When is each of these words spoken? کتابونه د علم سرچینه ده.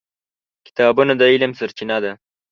کتابونه 0.65 1.13
د 1.19 1.21
علم 1.31 1.51
سرچینه 1.59 1.97
ده. 2.03 2.11